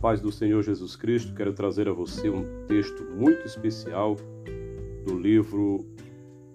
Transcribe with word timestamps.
paz 0.00 0.20
do 0.20 0.30
Senhor 0.30 0.62
Jesus 0.62 0.94
Cristo, 0.94 1.34
quero 1.34 1.52
trazer 1.52 1.88
a 1.88 1.92
você 1.92 2.30
um 2.30 2.44
texto 2.66 3.04
muito 3.16 3.44
especial 3.44 4.16
do 5.04 5.18
livro 5.18 5.84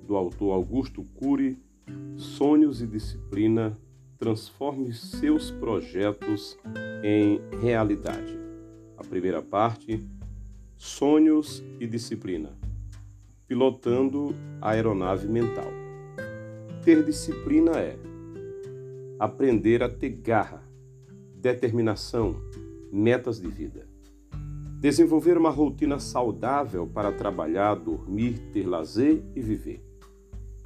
do 0.07 0.15
autor 0.15 0.53
Augusto 0.53 1.03
Cury, 1.15 1.57
Sonhos 2.15 2.81
e 2.81 2.87
Disciplina. 2.87 3.77
Transforme 4.17 4.93
seus 4.93 5.51
projetos 5.51 6.57
em 7.03 7.41
realidade. 7.59 8.39
A 8.97 9.03
primeira 9.03 9.41
parte, 9.41 10.01
Sonhos 10.77 11.61
e 11.81 11.85
Disciplina. 11.85 12.49
Pilotando 13.45 14.33
a 14.61 14.69
aeronave 14.69 15.27
mental. 15.27 15.67
Ter 16.81 17.03
disciplina 17.03 17.71
é 17.71 17.97
aprender 19.19 19.83
a 19.83 19.89
ter 19.89 20.09
garra, 20.09 20.63
determinação, 21.35 22.41
metas 22.93 23.41
de 23.41 23.47
vida. 23.47 23.87
Desenvolver 24.79 25.35
uma 25.35 25.49
rotina 25.49 25.97
saudável 25.97 26.85
para 26.85 27.11
trabalhar, 27.11 27.73
dormir, 27.73 28.37
ter 28.51 28.67
lazer 28.67 29.23
e 29.35 29.41
viver. 29.41 29.83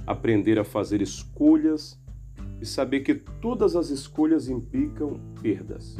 Aprender 0.05 0.59
a 0.59 0.66
fazer 0.66 1.02
escolhas 1.02 1.98
e 2.59 2.66
saber 2.66 3.02
que 3.02 3.16
todas 3.16 3.77
as 3.77 3.90
escolhas 3.90 4.49
implicam 4.49 5.18
perdas. 5.41 5.95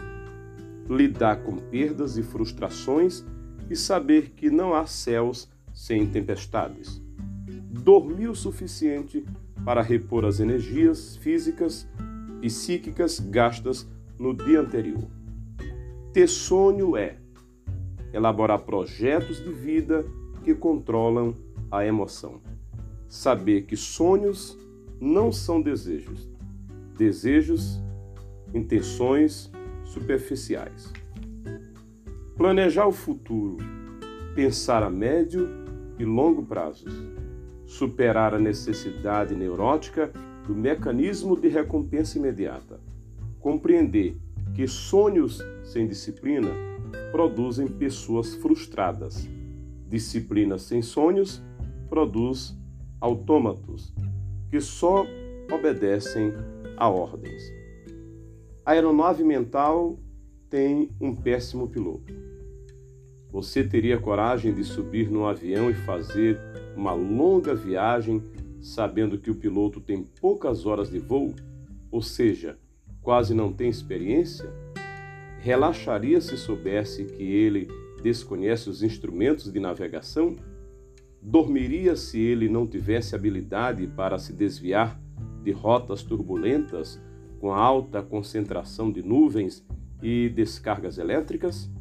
Lidar 0.90 1.44
com 1.44 1.56
perdas 1.56 2.18
e 2.18 2.24
frustrações 2.24 3.24
e 3.70 3.76
saber 3.76 4.32
que 4.32 4.50
não 4.50 4.74
há 4.74 4.86
céus 4.86 5.50
sem 5.74 6.06
tempestades. 6.08 7.02
Dormir 7.70 8.28
o 8.28 8.36
suficiente 8.36 9.24
para 9.64 9.82
repor 9.82 10.26
as 10.26 10.42
energias 10.42 11.16
físicas, 11.18 11.88
psíquicas 12.42 13.20
gastas 13.20 13.88
no 14.20 14.34
dia 14.34 14.60
anterior. 14.60 15.17
Ter 16.14 16.28
sonho 16.28 16.96
é 16.96 17.18
elaborar 18.14 18.60
projetos 18.60 19.44
de 19.44 19.52
vida 19.52 20.06
que 20.44 20.56
controlam 20.56 21.34
a 21.70 21.86
emoção. 21.86 22.42
Saber 23.08 23.64
que 23.64 23.76
sonhos 23.76 24.58
não 25.00 25.32
são 25.32 25.62
desejos, 25.62 26.28
desejos, 26.98 27.82
intenções 28.54 29.52
superficiais. 29.86 30.92
Planejar 32.36 32.88
o 32.88 32.92
futuro, 32.92 33.58
pensar 34.36 34.84
a 34.84 34.90
médio 34.90 35.50
e 36.00 36.06
longo 36.06 36.44
prazos. 36.44 36.94
Superar 37.66 38.34
a 38.34 38.40
necessidade 38.40 39.36
neurótica 39.36 40.12
do 40.46 40.56
mecanismo 40.56 41.40
de 41.40 41.50
recompensa 41.50 42.18
imediata. 42.18 42.80
Compreender 43.40 44.16
que 44.56 44.68
sonhos 44.68 45.42
sem 45.64 45.88
disciplina 45.88 46.50
produzem 47.12 47.68
pessoas 47.68 48.36
frustradas. 48.36 49.28
Disciplina 49.88 50.58
sem 50.58 50.82
sonhos 50.82 51.42
produz 51.90 52.56
autômatos 53.00 53.94
que 54.50 54.60
só 54.60 55.06
obedecem 55.52 56.34
a 56.76 56.90
ordens. 56.90 57.44
A 58.66 58.72
aeronave 58.72 59.24
mental 59.24 59.98
tem 60.50 60.90
um 61.00 61.16
péssimo 61.16 61.68
piloto. 61.68 62.14
Você 63.32 63.64
teria 63.64 64.00
coragem 64.00 64.54
de 64.54 64.64
subir 64.64 65.10
num 65.10 65.26
avião 65.26 65.70
e 65.70 65.74
fazer 65.74 66.40
uma 66.76 66.94
longa 66.94 67.54
viagem 67.54 68.22
sabendo 68.62 69.18
que 69.18 69.32
o 69.32 69.36
piloto 69.36 69.80
tem 69.80 70.04
poucas 70.20 70.66
horas 70.66 70.90
de 70.90 71.00
voo, 71.00 71.34
ou 71.92 72.02
seja, 72.02 72.58
quase 73.08 73.34
não 73.34 73.54
tem 73.54 73.70
experiência? 73.70 74.54
Relaxaria 75.40 76.20
se 76.20 76.36
soubesse 76.36 77.06
que 77.06 77.24
ele 77.24 77.70
desconhece 78.04 78.70
os 78.70 78.84
instrumentos 78.84 79.50
de 79.50 79.62
navegação? 79.62 80.36
Dormiria 81.22 81.96
se 81.96 82.20
ele 82.20 82.50
não 82.50 82.68
tivesse 82.68 83.16
habilidade 83.16 83.88
para 83.88 84.20
se 84.20 84.34
desviar 84.34 85.00
de 85.42 85.54
rotas 85.54 86.04
turbulentas 86.04 87.02
com 87.40 87.54
alta 87.54 88.02
concentração 88.04 88.92
de 88.92 89.02
nuvens 89.02 89.66
e 90.04 90.28
descargas 90.28 90.98
elétricas? 90.98 91.72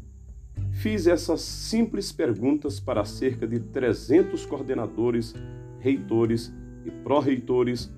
Fiz 0.74 1.08
essas 1.08 1.40
simples 1.40 2.12
perguntas 2.12 2.78
para 2.78 3.04
cerca 3.04 3.48
de 3.48 3.58
300 3.58 4.46
coordenadores, 4.46 5.34
reitores 5.80 6.54
e 6.84 6.90
pró-reitores 6.92 7.92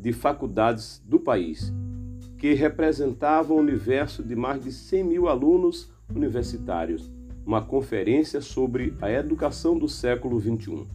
de 0.00 0.12
faculdades 0.12 1.02
do 1.04 1.18
país 1.18 1.74
que 2.40 2.54
representavam 2.54 3.58
o 3.58 3.60
universo 3.60 4.22
de 4.22 4.34
mais 4.34 4.64
de 4.64 4.72
100 4.72 5.04
mil 5.04 5.28
alunos 5.28 5.92
universitários, 6.08 7.12
uma 7.44 7.60
conferência 7.60 8.40
sobre 8.40 8.96
a 9.02 9.10
educação 9.10 9.78
do 9.78 9.86
século 9.86 10.40
XXI. 10.40 10.86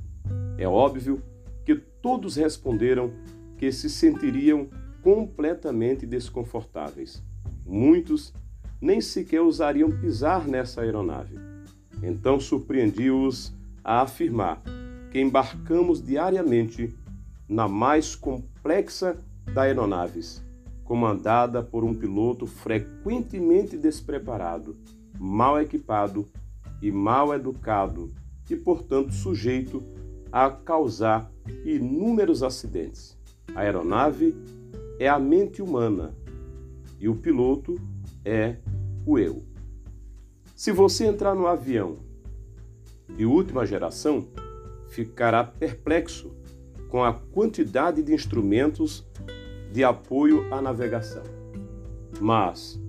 É 0.58 0.68
óbvio 0.68 1.22
que 1.64 1.76
todos 1.76 2.36
responderam 2.36 3.14
que 3.60 3.72
se 3.72 3.92
sentiriam 3.92 4.68
completamente 5.04 6.08
desconfortáveis. 6.08 7.22
Muitos 7.64 8.34
nem 8.82 9.00
sequer 9.00 9.42
ousariam 9.42 9.92
pisar 9.92 10.48
nessa 10.48 10.82
aeronave. 10.82 11.38
Então 12.02 12.40
surpreendi-os 12.40 13.54
a 13.84 14.02
afirmar 14.02 14.64
que 15.12 15.22
embarcamos 15.22 16.04
diariamente 16.04 16.92
na 17.48 17.68
mais 17.68 18.16
complexa 18.16 19.16
das 19.46 19.58
aeronaves 19.58 20.45
comandada 20.86 21.62
por 21.64 21.84
um 21.84 21.94
piloto 21.94 22.46
frequentemente 22.46 23.76
despreparado, 23.76 24.76
mal 25.20 25.60
equipado 25.60 26.26
e 26.82 26.92
mal 26.92 27.34
educado 27.34 28.14
e, 28.50 28.56
portanto, 28.56 29.12
sujeito 29.12 29.84
a 30.32 30.50
causar 30.50 31.32
inúmeros 31.66 32.44
acidentes. 32.44 33.18
A 33.56 33.62
aeronave 33.62 34.36
é 35.00 35.10
a 35.10 35.20
mente 35.20 35.62
humana 35.62 36.14
e 37.00 37.10
o 37.10 37.16
piloto 37.16 37.76
é 38.24 38.58
o 39.06 39.18
eu. 39.18 39.44
Se 40.56 40.72
você 40.72 41.06
entrar 41.06 41.36
no 41.36 41.48
avião 41.48 41.98
de 43.10 43.26
última 43.26 43.66
geração, 43.66 44.28
ficará 44.90 45.44
perplexo 45.44 46.32
com 46.90 47.04
a 47.04 47.14
quantidade 47.14 48.04
de 48.04 48.14
instrumentos 48.14 49.06
de 49.76 49.84
apoio 49.84 50.48
à 50.54 50.62
navegação. 50.62 51.22
Mas 52.22 52.80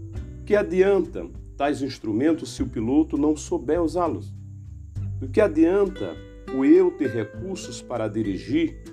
que 0.46 0.54
adianta 0.54 1.26
tais 1.56 1.82
instrumentos 1.82 2.54
se 2.54 2.62
o 2.62 2.68
piloto 2.68 3.18
não 3.18 3.36
souber 3.36 3.82
usá-los? 3.82 4.32
Do 5.18 5.26
que 5.26 5.40
adianta 5.40 6.14
o 6.56 6.64
eu 6.64 6.92
ter 6.92 7.10
recursos 7.10 7.82
para 7.82 8.06
dirigir 8.06 8.84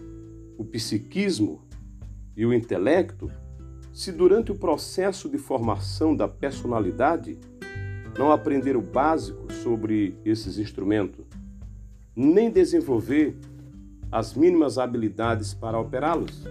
o 0.58 0.66
psiquismo 0.66 1.62
e 2.36 2.44
o 2.48 2.52
intelecto 2.52 3.30
se 3.92 4.12
durante 4.12 4.52
o 4.52 4.56
processo 4.56 5.30
de 5.30 5.38
formação 5.38 6.16
da 6.16 6.28
personalidade 6.28 7.38
não 8.18 8.32
aprender 8.32 8.76
o 8.76 8.82
básico 8.82 9.54
sobre 9.54 10.18
esses 10.26 10.58
instrumentos, 10.58 11.28
nem 12.16 12.50
desenvolver 12.50 13.38
as 14.12 14.34
mínimas 14.34 14.80
habilidades 14.80 15.54
para 15.54 15.80
operá-los? 15.80 16.44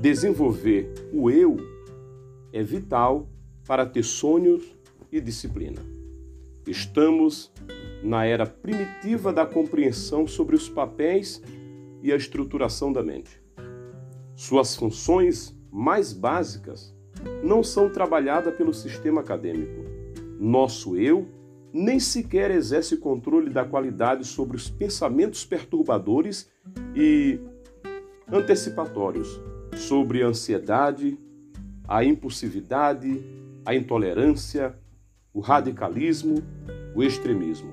Desenvolver 0.00 0.92
o 1.10 1.30
eu 1.30 1.56
é 2.52 2.62
vital 2.62 3.30
para 3.66 3.86
ter 3.86 4.02
sonhos 4.02 4.62
e 5.10 5.20
disciplina. 5.22 5.80
Estamos 6.66 7.50
na 8.02 8.26
era 8.26 8.44
primitiva 8.44 9.32
da 9.32 9.46
compreensão 9.46 10.26
sobre 10.26 10.54
os 10.54 10.68
papéis 10.68 11.42
e 12.02 12.12
a 12.12 12.16
estruturação 12.16 12.92
da 12.92 13.02
mente. 13.02 13.40
Suas 14.34 14.76
funções 14.76 15.56
mais 15.72 16.12
básicas 16.12 16.94
não 17.42 17.64
são 17.64 17.88
trabalhadas 17.88 18.54
pelo 18.54 18.74
sistema 18.74 19.22
acadêmico. 19.22 19.82
Nosso 20.38 20.94
eu 20.94 21.26
nem 21.72 21.98
sequer 21.98 22.50
exerce 22.50 22.98
controle 22.98 23.48
da 23.48 23.64
qualidade 23.64 24.26
sobre 24.26 24.58
os 24.58 24.68
pensamentos 24.68 25.44
perturbadores 25.44 26.50
e 26.94 27.40
antecipatórios 28.30 29.40
sobre 29.76 30.22
a 30.22 30.28
ansiedade, 30.28 31.18
a 31.86 32.04
impulsividade, 32.04 33.22
a 33.64 33.74
intolerância, 33.74 34.74
o 35.32 35.40
radicalismo, 35.40 36.42
o 36.94 37.02
extremismo. 37.02 37.72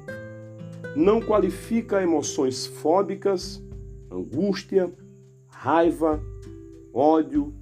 Não 0.95 1.21
qualifica 1.21 2.03
emoções 2.03 2.65
fóbicas, 2.65 3.63
angústia, 4.11 4.94
raiva, 5.47 6.21
ódio, 6.94 7.53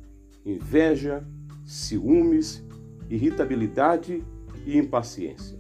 inveja, 0.45 1.25
ciúmes, 1.63 2.65
irritabilidade 3.09 4.23
e 4.65 4.77
impaciência. 4.77 5.57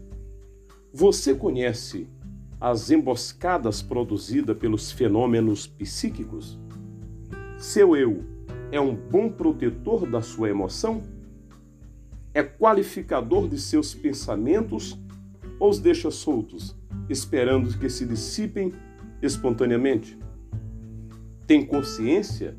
Você 0.93 1.33
conhece 1.33 2.07
as 2.59 2.91
emboscadas 2.91 3.81
produzidas 3.81 4.57
pelos 4.57 4.91
fenômenos 4.91 5.65
psíquicos? 5.67 6.59
Seu 7.57 7.95
eu 7.95 8.25
é 8.71 8.79
um 8.79 8.95
bom 8.95 9.29
protetor 9.29 10.07
da 10.09 10.21
sua 10.21 10.49
emoção? 10.49 11.03
É 12.33 12.41
qualificador 12.41 13.47
de 13.47 13.59
seus 13.59 13.93
pensamentos 13.93 14.97
ou 15.59 15.69
os 15.69 15.79
deixa 15.79 16.09
soltos, 16.09 16.75
esperando 17.09 17.77
que 17.77 17.89
se 17.89 18.05
dissipem 18.05 18.73
espontaneamente? 19.21 20.17
Tem 21.45 21.65
consciência 21.65 22.55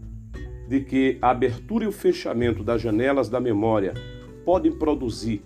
de 0.69 0.81
que 0.82 1.19
a 1.23 1.31
abertura 1.31 1.85
e 1.85 1.88
o 1.88 1.93
fechamento 1.93 2.62
das 2.62 2.82
janelas 2.82 3.29
da 3.29 3.41
memória 3.41 3.94
podem 4.44 4.70
produzir 4.70 5.43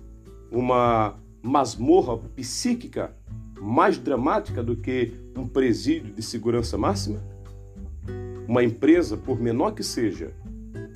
uma 0.50 1.16
masmorra 1.40 2.18
psíquica 2.34 3.14
mais 3.60 3.98
dramática 3.98 4.62
do 4.62 4.76
que 4.76 5.12
um 5.36 5.46
presídio 5.46 6.12
de 6.12 6.22
segurança 6.22 6.76
máxima? 6.76 7.22
Uma 8.48 8.62
empresa, 8.62 9.16
por 9.16 9.40
menor 9.40 9.72
que 9.72 9.82
seja, 9.82 10.32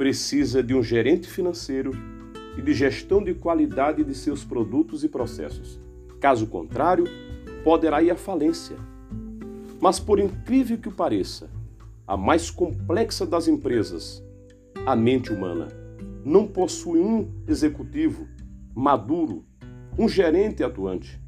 precisa 0.00 0.62
de 0.62 0.75
um 0.75 0.82
gerente 0.82 1.29
financeiro 1.29 1.93
e 2.56 2.62
de 2.62 2.73
gestão 2.73 3.23
de 3.23 3.35
qualidade 3.35 4.02
de 4.02 4.14
seus 4.14 4.43
produtos 4.43 5.05
e 5.05 5.11
processos. 5.11 5.79
Caso 6.19 6.47
contrário, 6.47 7.05
poderá 7.62 8.02
ir 8.02 8.11
à 8.11 8.17
falência. 8.17 8.79
Mas, 9.79 10.00
por 10.00 10.19
incrível 10.19 10.79
que 10.79 10.91
pareça, 10.91 11.50
a 12.06 12.17
mais 12.17 12.50
complexa 12.50 13.26
das 13.26 13.47
empresas, 13.47 14.25
a 14.87 14.97
mente 14.97 15.35
humana, 15.35 15.69
não 16.25 16.47
possui 16.47 16.99
um 16.99 17.31
executivo 17.47 18.26
maduro, 18.75 19.44
um 19.99 20.08
gerente 20.08 20.64
atuante. 20.64 21.20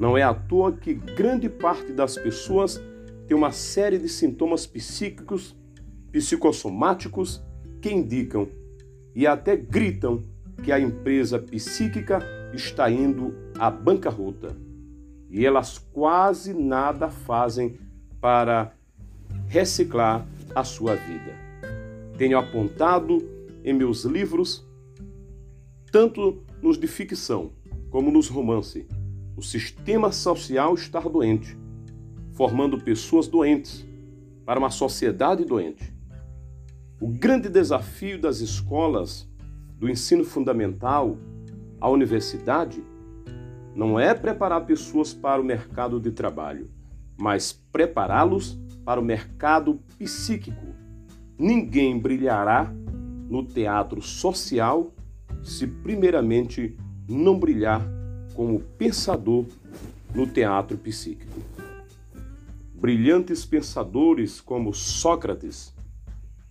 Não 0.00 0.18
é 0.18 0.24
à 0.24 0.34
toa 0.34 0.72
que 0.72 0.94
grande 0.94 1.48
parte 1.48 1.92
das 1.92 2.16
pessoas 2.16 2.82
tem 3.28 3.36
uma 3.36 3.52
série 3.52 3.98
de 3.98 4.08
sintomas 4.08 4.66
psíquicos, 4.66 5.56
psicossomáticos 6.10 7.46
que 7.80 7.90
indicam 7.92 8.48
e 9.14 9.26
até 9.26 9.56
gritam 9.56 10.22
que 10.62 10.72
a 10.72 10.80
empresa 10.80 11.38
psíquica 11.38 12.20
está 12.52 12.90
indo 12.90 13.34
à 13.58 13.70
bancarrota. 13.70 14.56
E 15.30 15.44
elas 15.44 15.78
quase 15.78 16.54
nada 16.54 17.08
fazem 17.08 17.78
para 18.20 18.72
reciclar 19.46 20.26
a 20.54 20.64
sua 20.64 20.94
vida. 20.94 21.32
Tenho 22.16 22.38
apontado 22.38 23.18
em 23.64 23.72
meus 23.72 24.04
livros, 24.04 24.66
tanto 25.92 26.42
nos 26.62 26.78
de 26.78 26.86
ficção 26.86 27.52
como 27.90 28.10
nos 28.10 28.28
romances, 28.28 28.86
o 29.36 29.42
sistema 29.42 30.10
social 30.10 30.74
está 30.74 31.00
doente 31.00 31.56
formando 32.38 32.78
pessoas 32.78 33.26
doentes 33.26 33.84
para 34.46 34.60
uma 34.60 34.70
sociedade 34.70 35.44
doente. 35.44 35.92
O 37.00 37.08
grande 37.08 37.48
desafio 37.48 38.20
das 38.20 38.40
escolas, 38.40 39.28
do 39.78 39.88
ensino 39.88 40.24
fundamental 40.24 41.16
à 41.80 41.88
universidade, 41.88 42.82
não 43.74 43.98
é 43.98 44.12
preparar 44.14 44.66
pessoas 44.66 45.14
para 45.14 45.40
o 45.40 45.44
mercado 45.44 46.00
de 46.00 46.10
trabalho, 46.10 46.66
mas 47.16 47.52
prepará-los 47.52 48.58
para 48.84 49.00
o 49.00 49.04
mercado 49.04 49.80
psíquico. 49.98 50.74
Ninguém 51.38 51.98
brilhará 51.98 52.72
no 53.28 53.44
teatro 53.44 54.02
social 54.02 54.92
se, 55.42 55.66
primeiramente, 55.66 56.76
não 57.08 57.38
brilhar 57.38 57.80
como 58.34 58.58
pensador 58.76 59.46
no 60.12 60.26
teatro 60.26 60.76
psíquico 60.76 61.38
brilhantes 62.78 63.44
pensadores 63.44 64.40
como 64.40 64.72
Sócrates, 64.72 65.74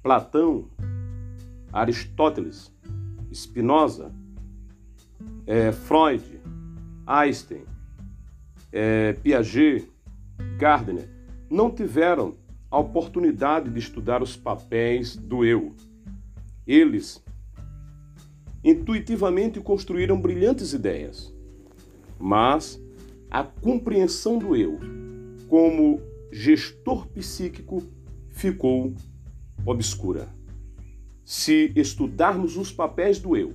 Platão, 0.07 0.69
Aristóteles, 1.74 2.71
Spinoza, 3.30 4.09
é, 5.45 5.74
Freud, 5.74 6.24
Einstein, 7.06 7.65
é, 8.71 9.12
Piaget, 9.12 9.92
Gardner, 10.57 11.09
não 11.50 11.69
tiveram 11.69 12.36
a 12.71 12.80
oportunidade 12.80 13.69
de 13.69 13.80
estudar 13.80 14.24
os 14.24 14.38
papéis 14.38 15.18
do 15.18 15.44
eu. 15.44 15.75
Eles 16.65 17.21
intuitivamente 18.63 19.60
construíram 19.60 20.21
brilhantes 20.21 20.71
ideias, 20.71 21.36
mas 22.18 22.81
a 23.30 23.44
compreensão 23.44 24.39
do 24.39 24.56
eu 24.56 24.80
como 25.50 26.00
gestor 26.31 27.06
psíquico 27.07 27.83
ficou 28.30 28.94
obscura. 29.65 30.30
Se 31.24 31.71
estudarmos 31.75 32.56
os 32.57 32.71
papéis 32.71 33.19
do 33.19 33.36
eu, 33.36 33.54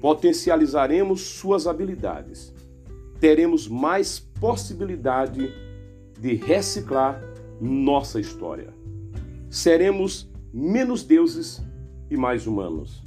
potencializaremos 0.00 1.22
suas 1.22 1.66
habilidades, 1.66 2.54
teremos 3.18 3.66
mais 3.66 4.18
possibilidade 4.18 5.50
de 6.20 6.34
reciclar 6.34 7.20
nossa 7.60 8.20
história. 8.20 8.72
Seremos 9.50 10.30
menos 10.52 11.02
deuses 11.02 11.62
e 12.10 12.16
mais 12.16 12.46
humanos. 12.46 13.02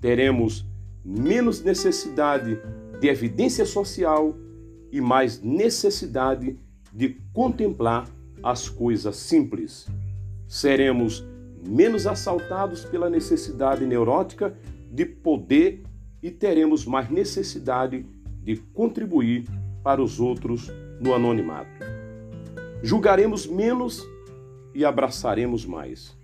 Teremos 0.00 0.66
menos 1.04 1.62
necessidade 1.62 2.58
de 3.00 3.08
evidência 3.08 3.64
social 3.64 4.34
e 4.90 5.00
mais 5.00 5.40
necessidade 5.40 6.58
de 6.92 7.10
contemplar 7.32 8.08
as 8.42 8.68
coisas 8.68 9.16
simples. 9.16 9.86
Seremos 10.46 11.26
menos 11.66 12.06
assaltados 12.06 12.84
pela 12.84 13.10
necessidade 13.10 13.84
neurótica 13.84 14.56
de 14.90 15.04
poder 15.04 15.82
e 16.22 16.30
teremos 16.30 16.84
mais 16.84 17.10
necessidade 17.10 18.06
de 18.42 18.56
contribuir 18.56 19.44
para 19.82 20.02
os 20.02 20.20
outros 20.20 20.70
no 21.00 21.14
anonimato. 21.14 21.70
Julgaremos 22.82 23.46
menos 23.46 24.06
e 24.74 24.84
abraçaremos 24.84 25.64
mais. 25.64 26.16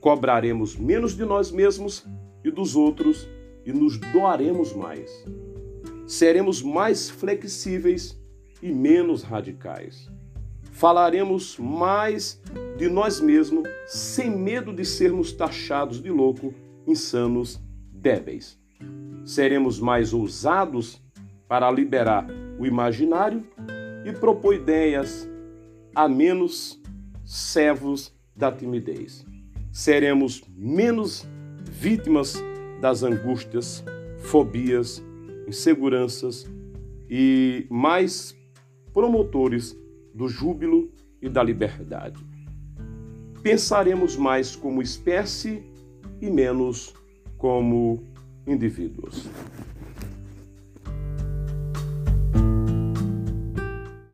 Cobraremos 0.00 0.76
menos 0.76 1.14
de 1.16 1.24
nós 1.24 1.50
mesmos 1.50 2.06
e 2.44 2.50
dos 2.50 2.76
outros 2.76 3.28
e 3.64 3.72
nos 3.72 3.98
doaremos 3.98 4.72
mais. 4.72 5.24
Seremos 6.06 6.62
mais 6.62 7.10
flexíveis 7.10 8.18
e 8.62 8.70
menos 8.70 9.22
radicais. 9.22 10.08
Falaremos 10.76 11.56
mais 11.58 12.38
de 12.76 12.86
nós 12.86 13.18
mesmos 13.18 13.66
sem 13.86 14.28
medo 14.30 14.74
de 14.74 14.84
sermos 14.84 15.32
taxados 15.32 16.02
de 16.02 16.10
louco, 16.10 16.52
insanos, 16.86 17.58
débeis. 17.90 18.60
Seremos 19.24 19.80
mais 19.80 20.12
ousados 20.12 21.02
para 21.48 21.70
liberar 21.70 22.26
o 22.58 22.66
imaginário 22.66 23.42
e 24.04 24.12
propor 24.12 24.54
ideias 24.54 25.26
a 25.94 26.06
menos 26.06 26.78
servos 27.24 28.14
da 28.36 28.52
timidez. 28.52 29.24
Seremos 29.72 30.42
menos 30.54 31.26
vítimas 31.62 32.34
das 32.82 33.02
angústias, 33.02 33.82
fobias, 34.18 35.02
inseguranças 35.48 36.46
e 37.08 37.66
mais 37.70 38.36
promotores 38.92 39.74
do 40.16 40.28
júbilo 40.28 40.90
e 41.20 41.28
da 41.28 41.42
liberdade. 41.42 42.24
Pensaremos 43.42 44.16
mais 44.16 44.56
como 44.56 44.80
espécie 44.80 45.62
e 46.22 46.30
menos 46.30 46.94
como 47.36 48.02
indivíduos. 48.46 49.28